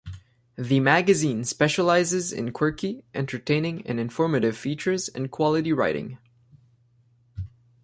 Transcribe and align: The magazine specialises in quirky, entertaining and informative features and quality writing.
The 0.57 0.79
magazine 0.79 1.43
specialises 1.43 2.33
in 2.33 2.53
quirky, 2.53 3.03
entertaining 3.13 3.85
and 3.85 3.99
informative 3.99 4.57
features 4.57 5.09
and 5.09 5.29
quality 5.29 5.71
writing. 5.73 6.17